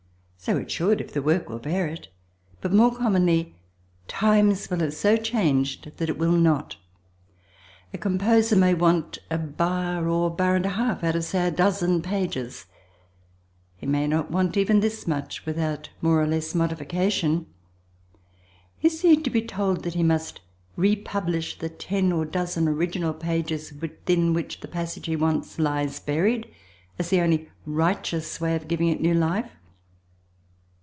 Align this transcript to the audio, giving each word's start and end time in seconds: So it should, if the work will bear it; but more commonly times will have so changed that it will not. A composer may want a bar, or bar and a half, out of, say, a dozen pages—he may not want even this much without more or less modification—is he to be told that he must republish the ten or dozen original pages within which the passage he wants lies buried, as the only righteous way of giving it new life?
So 0.43 0.57
it 0.57 0.71
should, 0.71 0.99
if 0.99 1.13
the 1.13 1.21
work 1.21 1.49
will 1.49 1.59
bear 1.59 1.85
it; 1.85 2.07
but 2.61 2.73
more 2.73 2.91
commonly 2.97 3.53
times 4.07 4.71
will 4.71 4.79
have 4.79 4.95
so 4.95 5.15
changed 5.15 5.95
that 5.97 6.09
it 6.09 6.17
will 6.17 6.31
not. 6.31 6.77
A 7.93 7.99
composer 7.99 8.55
may 8.55 8.73
want 8.73 9.19
a 9.29 9.37
bar, 9.37 10.07
or 10.07 10.31
bar 10.31 10.55
and 10.55 10.65
a 10.65 10.69
half, 10.69 11.03
out 11.03 11.15
of, 11.15 11.23
say, 11.25 11.47
a 11.47 11.51
dozen 11.51 12.01
pages—he 12.01 13.85
may 13.85 14.07
not 14.07 14.31
want 14.31 14.57
even 14.57 14.79
this 14.79 15.05
much 15.05 15.45
without 15.45 15.89
more 16.01 16.19
or 16.19 16.25
less 16.25 16.55
modification—is 16.55 17.43
he 19.03 19.15
to 19.17 19.29
be 19.29 19.43
told 19.43 19.83
that 19.83 19.93
he 19.93 20.01
must 20.01 20.41
republish 20.75 21.59
the 21.59 21.69
ten 21.69 22.11
or 22.11 22.25
dozen 22.25 22.67
original 22.67 23.13
pages 23.13 23.71
within 23.79 24.33
which 24.33 24.59
the 24.61 24.67
passage 24.67 25.05
he 25.05 25.15
wants 25.15 25.59
lies 25.59 25.99
buried, 25.99 26.51
as 26.97 27.11
the 27.11 27.21
only 27.21 27.47
righteous 27.67 28.41
way 28.41 28.55
of 28.55 28.67
giving 28.67 28.87
it 28.87 28.99
new 29.01 29.13
life? 29.13 29.51